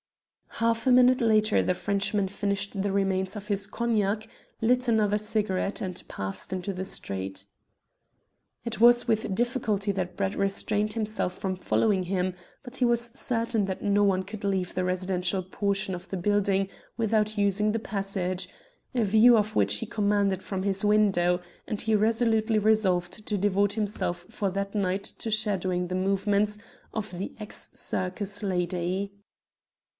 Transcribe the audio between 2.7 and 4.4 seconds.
the remains of his cognac,